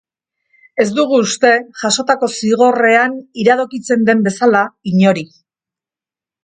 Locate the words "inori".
4.93-5.29